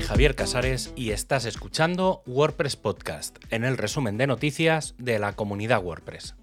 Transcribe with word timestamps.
Javier 0.00 0.34
Casares 0.34 0.92
y 0.96 1.10
estás 1.10 1.44
escuchando 1.44 2.22
WordPress 2.26 2.76
Podcast, 2.76 3.38
en 3.50 3.64
el 3.64 3.76
resumen 3.76 4.16
de 4.16 4.26
noticias 4.26 4.94
de 4.98 5.18
la 5.18 5.34
comunidad 5.34 5.82
WordPress. 5.82 6.34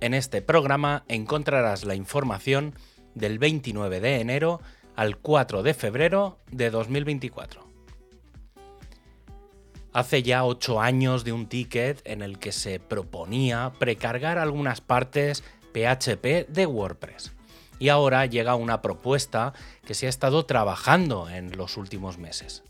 En 0.00 0.14
este 0.14 0.42
programa 0.42 1.04
encontrarás 1.08 1.84
la 1.84 1.94
información 1.94 2.74
del 3.14 3.38
29 3.38 4.00
de 4.00 4.20
enero 4.20 4.60
al 4.94 5.18
4 5.18 5.62
de 5.62 5.74
febrero 5.74 6.38
de 6.50 6.70
2024. 6.70 7.66
Hace 9.92 10.22
ya 10.22 10.44
8 10.44 10.80
años 10.80 11.24
de 11.24 11.32
un 11.32 11.46
ticket 11.46 12.02
en 12.04 12.22
el 12.22 12.38
que 12.38 12.52
se 12.52 12.80
proponía 12.80 13.72
precargar 13.78 14.38
algunas 14.38 14.80
partes 14.80 15.44
PHP 15.72 16.48
de 16.48 16.66
WordPress 16.66 17.35
y 17.78 17.88
ahora 17.88 18.26
llega 18.26 18.54
una 18.54 18.82
propuesta 18.82 19.52
que 19.84 19.94
se 19.94 20.06
ha 20.06 20.08
estado 20.08 20.46
trabajando 20.46 21.28
en 21.28 21.56
los 21.56 21.76
últimos 21.76 22.18
meses. 22.18 22.62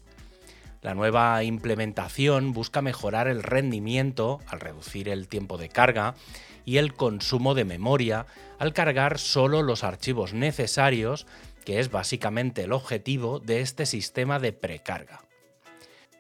La 0.82 0.95
nueva 0.95 1.42
implementación 1.42 2.52
busca 2.52 2.82
mejorar 2.82 3.29
el 3.29 3.42
rendimiento 3.42 4.41
al 4.46 4.60
reducir 4.60 5.09
el 5.09 5.27
tiempo 5.27 5.59
de 5.59 5.69
carga 5.69 6.15
y 6.65 6.77
el 6.77 6.95
consumo 6.95 7.55
de 7.55 7.65
memoria 7.65 8.27
al 8.59 8.73
cargar 8.73 9.19
solo 9.19 9.62
los 9.62 9.84
archivos 9.84 10.32
necesarios, 10.32 11.27
que 11.65 11.80
es 11.80 11.91
básicamente 11.91 12.62
el 12.62 12.73
objetivo 12.73 13.41
de 13.41 13.60
este 13.62 13.87
sistema 13.87 14.38
de 14.38 14.52
precarga. 14.52 15.23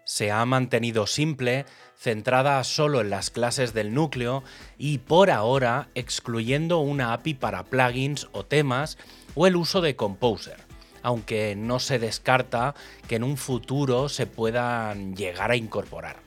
Se 0.04 0.30
ha 0.30 0.44
mantenido 0.44 1.06
simple, 1.06 1.66
centrada 1.98 2.62
solo 2.64 3.00
en 3.00 3.10
las 3.10 3.30
clases 3.30 3.72
del 3.72 3.94
núcleo 3.94 4.42
y 4.78 4.98
por 4.98 5.30
ahora 5.30 5.88
excluyendo 5.94 6.78
una 6.78 7.12
API 7.12 7.34
para 7.34 7.64
plugins 7.64 8.28
o 8.32 8.44
temas 8.44 8.98
o 9.34 9.46
el 9.46 9.56
uso 9.56 9.80
de 9.80 9.96
Composer, 9.96 10.58
aunque 11.02 11.54
no 11.56 11.78
se 11.78 11.98
descarta 11.98 12.74
que 13.08 13.16
en 13.16 13.24
un 13.24 13.36
futuro 13.36 14.08
se 14.08 14.26
puedan 14.26 15.16
llegar 15.16 15.50
a 15.50 15.56
incorporar. 15.56 16.26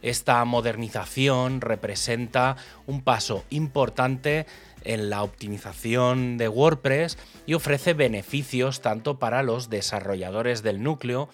Esta 0.00 0.44
modernización 0.44 1.60
representa 1.60 2.56
un 2.86 3.02
paso 3.02 3.44
importante 3.50 4.46
en 4.84 5.10
la 5.10 5.24
optimización 5.24 6.38
de 6.38 6.48
WordPress 6.48 7.18
y 7.46 7.54
ofrece 7.54 7.94
beneficios 7.94 8.80
tanto 8.80 9.18
para 9.18 9.42
los 9.42 9.70
desarrolladores 9.70 10.62
del 10.62 10.82
núcleo 10.82 11.28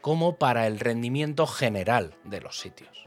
como 0.00 0.36
para 0.36 0.66
el 0.66 0.80
rendimiento 0.80 1.46
general 1.46 2.14
de 2.24 2.40
los 2.40 2.58
sitios. 2.58 3.06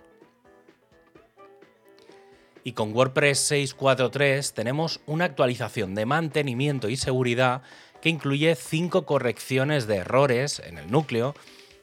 Y 2.64 2.74
con 2.74 2.94
WordPress 2.96 3.52
6.4.3 3.52 4.54
tenemos 4.54 5.02
una 5.08 5.26
actualización 5.26 5.96
de 5.96 6.06
mantenimiento 6.06 6.90
y 6.90 6.98
seguridad 6.98 7.64
que 8.02 8.10
incluye 8.10 8.56
5 8.56 9.06
correcciones 9.06 9.88
de 9.88 9.98
errores 9.98 10.60
en 10.60 10.78
el 10.78 10.92
núcleo, 10.92 11.34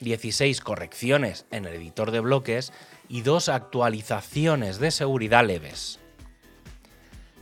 16 0.00 0.60
correcciones 0.60 1.46
en 1.50 1.64
el 1.64 1.74
editor 1.74 2.10
de 2.10 2.20
bloques 2.20 2.72
y 3.08 3.22
dos 3.22 3.48
actualizaciones 3.48 4.78
de 4.78 4.90
seguridad 4.90 5.44
leves. 5.44 5.98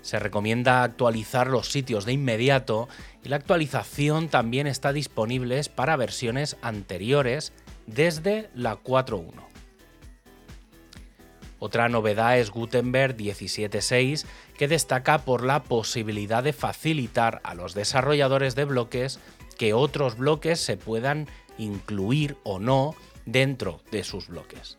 Se 0.06 0.20
recomienda 0.20 0.84
actualizar 0.84 1.48
los 1.48 1.72
sitios 1.72 2.04
de 2.04 2.12
inmediato 2.12 2.88
y 3.24 3.28
la 3.28 3.34
actualización 3.34 4.28
también 4.28 4.68
está 4.68 4.92
disponible 4.92 5.60
para 5.74 5.96
versiones 5.96 6.56
anteriores 6.62 7.52
desde 7.88 8.48
la 8.54 8.76
4.1. 8.76 9.32
Otra 11.58 11.88
novedad 11.88 12.38
es 12.38 12.52
Gutenberg 12.52 13.16
17.6, 13.16 14.26
que 14.56 14.68
destaca 14.68 15.24
por 15.24 15.44
la 15.44 15.64
posibilidad 15.64 16.44
de 16.44 16.52
facilitar 16.52 17.40
a 17.42 17.54
los 17.54 17.74
desarrolladores 17.74 18.54
de 18.54 18.64
bloques 18.64 19.18
que 19.58 19.74
otros 19.74 20.16
bloques 20.16 20.60
se 20.60 20.76
puedan 20.76 21.26
incluir 21.58 22.36
o 22.44 22.60
no 22.60 22.94
dentro 23.24 23.80
de 23.90 24.04
sus 24.04 24.28
bloques. 24.28 24.78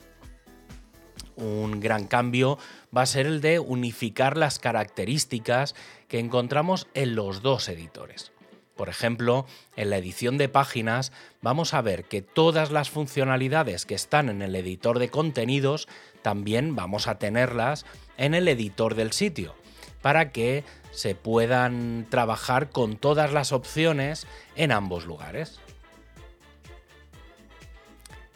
Un 1.37 1.79
gran 1.79 2.07
cambio 2.07 2.57
va 2.95 3.03
a 3.03 3.05
ser 3.05 3.27
el 3.27 3.41
de 3.41 3.59
unificar 3.59 4.37
las 4.37 4.59
características 4.59 5.75
que 6.07 6.19
encontramos 6.19 6.87
en 6.93 7.15
los 7.15 7.41
dos 7.41 7.69
editores. 7.69 8.31
Por 8.75 8.89
ejemplo, 8.89 9.45
en 9.75 9.89
la 9.89 9.97
edición 9.97 10.37
de 10.37 10.49
páginas 10.49 11.11
vamos 11.41 11.73
a 11.73 11.81
ver 11.81 12.05
que 12.05 12.21
todas 12.21 12.71
las 12.71 12.89
funcionalidades 12.89 13.85
que 13.85 13.95
están 13.95 14.29
en 14.29 14.41
el 14.41 14.55
editor 14.55 14.99
de 14.99 15.09
contenidos 15.09 15.87
también 16.21 16.75
vamos 16.75 17.07
a 17.07 17.17
tenerlas 17.17 17.85
en 18.17 18.33
el 18.33 18.47
editor 18.47 18.95
del 18.95 19.13
sitio 19.13 19.55
para 20.01 20.31
que 20.31 20.63
se 20.91 21.15
puedan 21.15 22.07
trabajar 22.09 22.69
con 22.69 22.97
todas 22.97 23.33
las 23.33 23.51
opciones 23.51 24.27
en 24.55 24.71
ambos 24.71 25.05
lugares. 25.05 25.59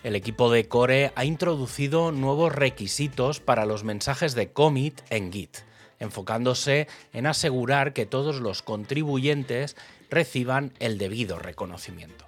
El 0.03 0.15
equipo 0.15 0.49
de 0.49 0.67
Core 0.67 1.11
ha 1.15 1.25
introducido 1.25 2.11
nuevos 2.11 2.53
requisitos 2.53 3.39
para 3.39 3.65
los 3.65 3.83
mensajes 3.83 4.33
de 4.33 4.51
commit 4.51 4.99
en 5.11 5.31
Git, 5.31 5.57
enfocándose 5.99 6.87
en 7.13 7.27
asegurar 7.27 7.93
que 7.93 8.07
todos 8.07 8.41
los 8.41 8.63
contribuyentes 8.63 9.75
reciban 10.09 10.73
el 10.79 10.97
debido 10.97 11.37
reconocimiento. 11.37 12.25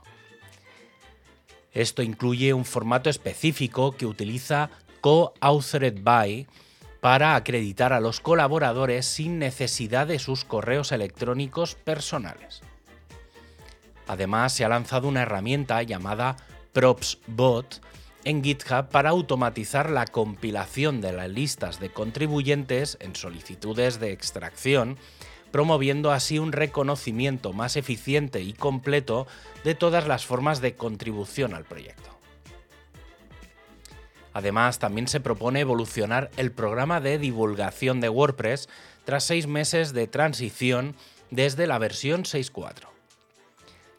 Esto 1.72 2.04
incluye 2.04 2.54
un 2.54 2.66
formato 2.66 3.10
específico 3.10 3.94
que 3.94 4.06
utiliza 4.06 4.70
Co-Authored 5.02 6.04
By 6.04 6.46
para 7.02 7.36
acreditar 7.36 7.92
a 7.92 8.00
los 8.00 8.20
colaboradores 8.20 9.08
sin 9.08 9.40
necesidad 9.40 10.06
de 10.06 10.20
sus 10.20 10.46
correos 10.46 10.92
electrónicos 10.92 11.74
personales. 11.74 12.62
Además, 14.08 14.54
se 14.54 14.64
ha 14.64 14.70
lanzado 14.70 15.08
una 15.08 15.24
herramienta 15.24 15.82
llamada 15.82 16.38
PropsBot 16.74 17.82
en 18.26 18.44
GitHub 18.44 18.90
para 18.90 19.10
automatizar 19.10 19.90
la 19.90 20.06
compilación 20.06 21.02
de 21.02 21.14
las 21.14 21.30
listas 21.30 21.80
de 21.80 21.92
contribuyentes 21.92 22.98
en 23.00 23.16
solicitudes 23.16 24.00
de 24.00 24.12
extracción 24.12 24.98
promoviendo 25.54 26.12
así 26.12 26.40
un 26.40 26.52
reconocimiento 26.52 27.54
más 27.54 27.76
eficiente 27.76 28.42
y 28.42 28.54
completo 28.54 29.28
de 29.64 29.76
todas 29.76 30.08
las 30.08 30.26
formas 30.26 30.62
de 30.62 30.76
contribución 30.76 31.54
al 31.54 31.64
proyecto. 31.64 32.10
Además, 34.34 34.80
también 34.80 35.08
se 35.08 35.20
propone 35.20 35.60
evolucionar 35.60 36.32
el 36.38 36.52
programa 36.52 37.02
de 37.02 37.20
divulgación 37.20 38.02
de 38.02 38.10
WordPress 38.10 38.68
tras 39.06 39.26
seis 39.26 39.46
meses 39.46 39.94
de 39.94 40.08
transición 40.08 40.96
desde 41.30 41.68
la 41.68 41.78
versión 41.78 42.24
6.4. 42.24 42.93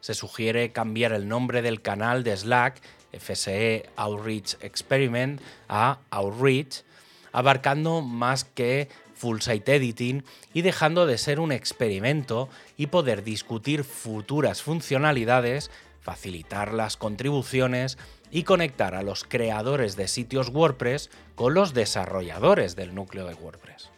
Se 0.05 0.13
sugiere 0.13 0.71
cambiar 0.71 1.13
el 1.13 1.27
nombre 1.27 1.63
del 1.63 1.81
canal 1.81 2.23
de 2.23 2.37
Slack, 2.37 2.79
FSE 3.11 3.89
Outreach 3.95 4.55
Experiment, 4.61 5.41
a 5.67 5.97
Outreach, 6.11 6.83
abarcando 7.31 8.01
más 8.01 8.43
que 8.43 8.87
full 9.15 9.39
site 9.39 9.77
editing 9.77 10.23
y 10.53 10.61
dejando 10.61 11.07
de 11.07 11.17
ser 11.17 11.39
un 11.39 11.51
experimento 11.51 12.49
y 12.77 12.85
poder 12.85 13.23
discutir 13.23 13.83
futuras 13.83 14.61
funcionalidades, 14.61 15.71
facilitar 16.01 16.71
las 16.71 16.97
contribuciones 16.97 17.97
y 18.29 18.43
conectar 18.43 18.93
a 18.93 19.01
los 19.01 19.23
creadores 19.23 19.95
de 19.95 20.07
sitios 20.07 20.49
WordPress 20.49 21.09
con 21.33 21.55
los 21.55 21.73
desarrolladores 21.73 22.75
del 22.75 22.93
núcleo 22.93 23.25
de 23.25 23.33
WordPress. 23.33 23.94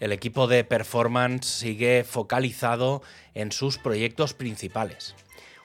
El 0.00 0.12
equipo 0.12 0.46
de 0.46 0.64
performance 0.64 1.46
sigue 1.46 2.04
focalizado 2.04 3.02
en 3.34 3.52
sus 3.52 3.78
proyectos 3.78 4.34
principales. 4.34 5.14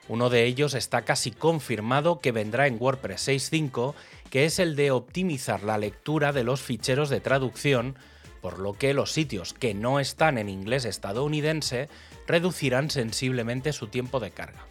Uno 0.08 0.30
de 0.30 0.44
ellos 0.44 0.74
está 0.74 1.02
casi 1.02 1.32
confirmado 1.32 2.20
que 2.20 2.30
vendrá 2.30 2.66
en 2.66 2.76
WordPress 2.78 3.28
6.5 3.28 3.94
que 4.30 4.44
es 4.44 4.58
el 4.58 4.76
de 4.76 4.90
optimizar 4.90 5.62
la 5.62 5.78
lectura 5.78 6.32
de 6.32 6.44
los 6.44 6.60
ficheros 6.60 7.08
de 7.08 7.20
traducción, 7.20 7.96
por 8.40 8.58
lo 8.58 8.74
que 8.74 8.94
los 8.94 9.12
sitios 9.12 9.54
que 9.54 9.74
no 9.74 9.98
están 10.00 10.38
en 10.38 10.48
inglés 10.48 10.84
estadounidense 10.84 11.88
reducirán 12.26 12.90
sensiblemente 12.90 13.72
su 13.72 13.86
tiempo 13.86 14.20
de 14.20 14.32
carga. 14.32 14.66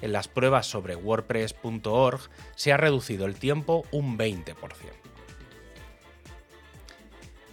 En 0.00 0.12
las 0.12 0.26
pruebas 0.26 0.66
sobre 0.66 0.96
wordpress.org 0.96 2.20
se 2.56 2.72
ha 2.72 2.76
reducido 2.76 3.26
el 3.26 3.36
tiempo 3.36 3.84
un 3.92 4.18
20%. 4.18 5.11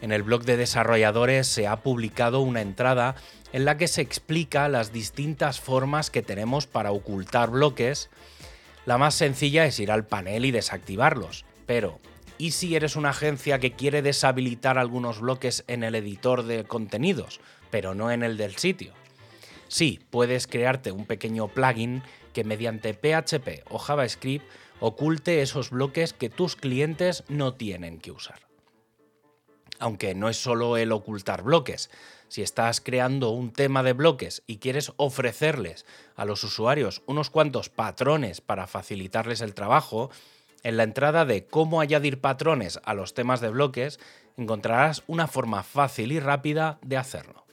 En 0.01 0.12
el 0.12 0.24
blog 0.24 0.44
de 0.44 0.57
desarrolladores 0.57 1.48
se 1.48 1.68
ha 1.68 1.78
publicado 1.81 2.42
una 2.42 2.62
entrada 2.62 3.16
en 3.51 3.66
la 3.66 3.78
que 3.78 3.88
se 3.88 4.01
explica 4.01 4.69
las 4.69 4.94
distintas 4.94 5.60
formas 5.60 6.10
que 6.10 6.22
tenemos 6.22 6.68
para 6.68 6.92
ocultar 6.92 7.50
bloques 7.50 8.10
la 8.90 8.98
más 8.98 9.13
sencilla 9.13 9.66
es 9.66 9.80
ir 9.80 9.92
al 9.92 10.07
panel 10.07 10.46
y 10.46 10.51
desactivarlos. 10.51 11.46
Pero, 11.68 12.00
¿y 12.40 12.51
si 12.51 12.75
eres 12.75 12.96
una 12.96 13.12
agencia 13.12 13.60
que 13.60 13.74
quiere 13.74 14.01
deshabilitar 14.01 14.80
algunos 14.80 15.19
bloques 15.19 15.63
en 15.68 15.84
el 15.84 15.94
editor 15.94 16.42
de 16.42 16.63
contenidos, 16.63 17.40
pero 17.69 17.94
no 17.94 18.10
en 18.10 18.24
el 18.24 18.36
del 18.36 18.56
sitio? 18.56 18.94
Sí, 19.68 20.00
puedes 20.10 20.48
crearte 20.48 20.92
un 20.92 21.06
pequeño 21.06 21.50
plugin 21.50 22.02
que 22.34 22.44
mediante 22.44 22.95
PHP 22.95 23.63
o 23.69 23.78
JavaScript 23.78 24.50
oculte 24.80 25.44
esos 25.44 25.69
bloques 25.69 26.13
que 26.13 26.31
tus 26.31 26.56
clientes 26.56 27.24
no 27.28 27.54
tienen 27.54 28.00
que 28.00 28.10
usar. 28.10 28.49
Aunque 29.80 30.14
no 30.14 30.30
es 30.30 30.38
solo 30.38 30.78
el 30.78 30.92
ocultar 30.92 31.44
bloques. 31.44 31.90
Si 32.28 32.42
estás 32.42 32.80
creando 32.81 33.31
un 33.31 33.52
tema 33.52 33.81
de 33.81 33.94
bloques 33.94 34.44
y 34.46 34.58
quieres 34.58 34.92
ofrecerles 34.98 35.86
a 36.16 36.26
los 36.26 36.44
usuarios 36.44 37.02
unos 37.08 37.30
cuantos 37.30 37.70
patrones 37.70 38.42
para 38.42 38.68
facilitarles 38.68 39.42
el 39.42 39.56
trabajo, 39.56 40.12
en 40.64 40.78
la 40.78 40.84
entrada 40.84 41.26
de 41.26 41.46
cómo 41.46 41.81
añadir 41.81 42.22
patrones 42.22 42.80
a 42.84 42.94
los 42.94 43.14
temas 43.14 43.42
de 43.42 43.50
bloques 43.50 44.00
encontrarás 44.38 45.04
una 45.08 45.28
forma 45.28 45.64
fácil 45.64 46.12
y 46.12 46.20
rápida 46.20 46.80
de 46.81 46.98
hacerlo. 46.98 47.49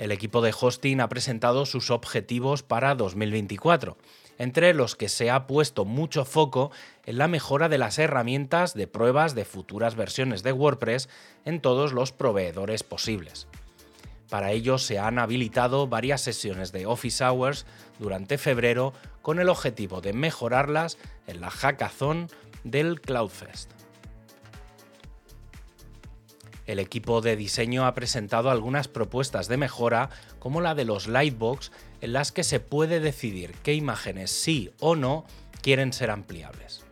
El 0.00 0.12
equipo 0.12 0.40
de 0.40 0.54
hosting 0.58 1.02
ha 1.02 1.10
presentado 1.10 1.66
sus 1.66 1.90
objetivos 1.90 2.62
para 2.62 2.94
2024 2.94 3.98
entre 4.38 4.72
los 4.72 4.96
que 4.96 5.10
se 5.10 5.30
ha 5.30 5.46
puesto 5.46 5.84
mucho 5.84 6.24
foco 6.24 6.70
en 7.04 7.18
la 7.18 7.28
mejora 7.28 7.68
de 7.68 7.76
las 7.76 7.98
herramientas 7.98 8.72
de 8.72 8.86
pruebas 8.86 9.34
de 9.34 9.44
futuras 9.44 9.96
versiones 9.96 10.42
de 10.42 10.52
WordPress 10.52 11.10
en 11.44 11.60
todos 11.60 11.92
los 11.92 12.12
proveedores 12.12 12.82
posibles. 12.82 13.46
Para 14.30 14.52
ello 14.52 14.78
se 14.78 14.98
han 14.98 15.18
habilitado 15.18 15.86
varias 15.86 16.22
sesiones 16.22 16.72
de 16.72 16.86
Office 16.86 17.22
Hours 17.22 17.66
durante 17.98 18.38
febrero 18.38 18.94
con 19.20 19.38
el 19.38 19.50
objetivo 19.50 20.00
de 20.00 20.14
mejorarlas 20.14 20.96
en 21.26 21.42
la 21.42 21.50
hackathon 21.50 22.30
del 22.64 23.02
CloudFest. 23.02 23.79
El 26.70 26.78
equipo 26.78 27.20
de 27.20 27.34
diseño 27.34 27.84
ha 27.84 27.94
presentado 27.94 28.48
algunas 28.48 28.86
propuestas 28.86 29.48
de 29.48 29.56
mejora, 29.56 30.08
como 30.38 30.60
la 30.60 30.76
de 30.76 30.84
los 30.84 31.08
Lightbox, 31.08 31.72
en 32.00 32.12
las 32.12 32.30
que 32.30 32.44
se 32.44 32.60
puede 32.60 33.00
decidir 33.00 33.56
qué 33.64 33.74
imágenes 33.74 34.30
sí 34.30 34.70
o 34.78 34.94
no 34.94 35.24
quieren 35.62 35.92
ser 35.92 36.12
ampliables. 36.12 36.84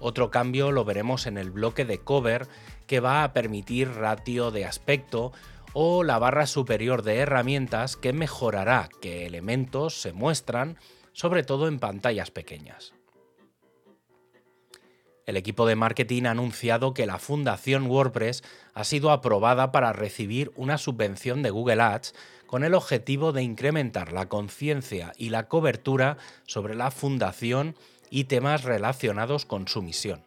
Otro 0.00 0.30
cambio 0.30 0.70
lo 0.70 0.84
veremos 0.84 1.26
en 1.26 1.38
el 1.38 1.50
bloque 1.50 1.86
de 1.86 2.00
cover, 2.00 2.46
que 2.86 3.00
va 3.00 3.24
a 3.24 3.32
permitir 3.32 3.88
ratio 3.88 4.50
de 4.50 4.66
aspecto 4.66 5.32
o 5.72 6.04
la 6.04 6.18
barra 6.18 6.46
superior 6.46 7.00
de 7.00 7.16
herramientas 7.16 7.96
que 7.96 8.12
mejorará 8.12 8.90
que 9.00 9.24
elementos 9.24 9.98
se 9.98 10.12
muestran, 10.12 10.76
sobre 11.14 11.42
todo 11.42 11.68
en 11.68 11.78
pantallas 11.78 12.30
pequeñas. 12.30 12.92
El 15.26 15.38
equipo 15.38 15.66
de 15.66 15.74
marketing 15.74 16.24
ha 16.24 16.32
anunciado 16.32 16.92
que 16.92 17.06
la 17.06 17.18
Fundación 17.18 17.86
WordPress 17.86 18.42
ha 18.74 18.84
sido 18.84 19.10
aprobada 19.10 19.72
para 19.72 19.92
recibir 19.92 20.52
una 20.54 20.76
subvención 20.76 21.42
de 21.42 21.50
Google 21.50 21.80
Ads 21.80 22.14
con 22.46 22.62
el 22.62 22.74
objetivo 22.74 23.32
de 23.32 23.42
incrementar 23.42 24.12
la 24.12 24.28
conciencia 24.28 25.12
y 25.16 25.30
la 25.30 25.48
cobertura 25.48 26.18
sobre 26.46 26.74
la 26.74 26.90
fundación 26.90 27.74
y 28.10 28.24
temas 28.24 28.64
relacionados 28.64 29.46
con 29.46 29.66
su 29.66 29.80
misión. 29.80 30.22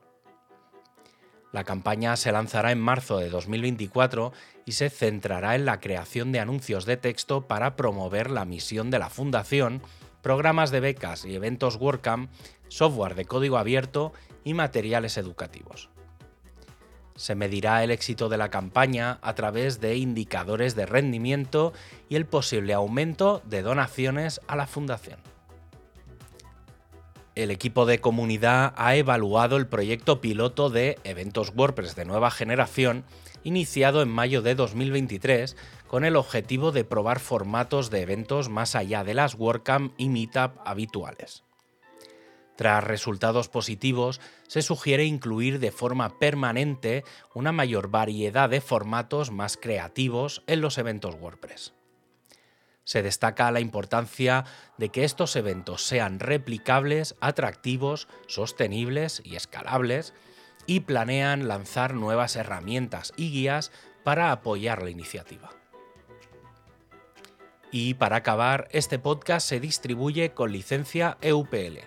La 1.53 1.63
campaña 1.63 2.15
se 2.17 2.31
lanzará 2.31 2.71
en 2.71 2.79
marzo 2.79 3.19
de 3.19 3.29
2024 3.29 4.33
y 4.65 4.73
se 4.73 4.89
centrará 4.89 5.55
en 5.55 5.65
la 5.65 5.79
creación 5.79 6.31
de 6.31 6.39
anuncios 6.39 6.85
de 6.85 6.97
texto 6.97 7.47
para 7.47 7.75
promover 7.75 8.31
la 8.31 8.45
misión 8.45 8.91
de 8.91 8.99
la 8.99 9.09
Fundación, 9.09 9.81
programas 10.21 10.71
de 10.71 10.81
becas 10.81 11.23
y 11.23 11.35
eventos 11.35 11.77
WordCamp, 11.77 12.29
software 12.67 13.15
de 13.15 13.25
código 13.25 13.57
abierto 13.57 14.11
y 14.47 14.53
materiales 14.53 15.17
educativos. 15.17 15.89
Se 17.15 17.35
medirá 17.35 17.83
el 17.83 17.91
éxito 17.91 18.29
de 18.29 18.37
la 18.37 18.49
campaña 18.49 19.19
a 19.21 19.35
través 19.35 19.81
de 19.81 19.97
indicadores 19.97 20.73
de 20.73 20.85
rendimiento 20.85 21.73
y 22.07 22.15
el 22.15 22.25
posible 22.25 22.73
aumento 22.73 23.41
de 23.43 23.61
donaciones 23.61 24.39
a 24.47 24.55
la 24.55 24.65
fundación. 24.65 25.19
El 27.35 27.51
equipo 27.51 27.85
de 27.85 27.99
comunidad 27.99 28.73
ha 28.77 28.95
evaluado 28.95 29.57
el 29.57 29.67
proyecto 29.67 30.21
piloto 30.21 30.69
de 30.69 30.97
eventos 31.03 31.51
WordPress 31.53 31.95
de 31.95 32.05
nueva 32.05 32.31
generación 32.31 33.03
iniciado 33.43 34.01
en 34.01 34.09
mayo 34.09 34.41
de 34.41 34.55
2023 34.55 35.57
con 35.87 36.05
el 36.05 36.15
objetivo 36.15 36.71
de 36.71 36.85
probar 36.85 37.19
formatos 37.19 37.89
de 37.89 38.01
eventos 38.01 38.47
más 38.47 38.75
allá 38.75 39.03
de 39.03 39.13
las 39.13 39.35
WordCamp 39.35 39.93
y 39.97 40.07
Meetup 40.07 40.57
habituales. 40.65 41.46
Tras 42.57 42.83
resultados 42.83 43.49
positivos, 43.49 44.19
se 44.47 44.63
sugiere 44.63 45.05
incluir 45.05 45.59
de 45.59 45.71
forma 45.71 46.17
permanente 46.17 47.03
una 47.35 47.51
mayor 47.51 47.89
variedad 47.89 48.49
de 48.49 48.61
formatos 48.61 49.29
más 49.29 49.57
creativos 49.57 50.41
en 50.47 50.61
los 50.61 50.79
eventos 50.79 51.15
WordPress. 51.21 51.73
Se 52.83 53.03
destaca 53.03 53.51
la 53.51 53.59
importancia 53.59 54.45
de 54.77 54.89
que 54.89 55.03
estos 55.03 55.35
eventos 55.35 55.83
sean 55.85 56.19
replicables, 56.19 57.15
atractivos, 57.21 58.07
sostenibles 58.27 59.21
y 59.23 59.35
escalables, 59.35 60.15
y 60.65 60.79
planean 60.79 61.47
lanzar 61.47 61.93
nuevas 61.93 62.35
herramientas 62.35 63.13
y 63.17 63.29
guías 63.29 63.71
para 64.03 64.31
apoyar 64.31 64.81
la 64.81 64.89
iniciativa. 64.89 65.51
Y 67.71 67.93
para 67.93 68.15
acabar, 68.15 68.67
este 68.71 68.97
podcast 68.97 69.47
se 69.47 69.59
distribuye 69.59 70.33
con 70.33 70.51
licencia 70.51 71.17
EUPL 71.21 71.79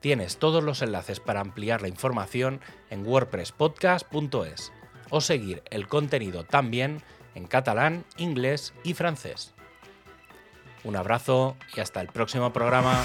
Tienes 0.00 0.38
todos 0.38 0.64
los 0.64 0.82
enlaces 0.82 1.20
para 1.20 1.40
ampliar 1.40 1.82
la 1.82 1.88
información 1.88 2.60
en 2.88 3.06
wordpresspodcast.es 3.06 4.72
o 5.10 5.20
seguir 5.20 5.62
el 5.70 5.88
contenido 5.88 6.44
también 6.44 7.02
en 7.34 7.46
catalán, 7.46 8.04
inglés 8.16 8.72
y 8.82 8.94
francés. 8.94 9.54
Un 10.84 10.96
abrazo 10.96 11.56
y 11.76 11.80
hasta 11.80 12.00
el 12.00 12.08
próximo 12.08 12.52
programa. 12.52 13.04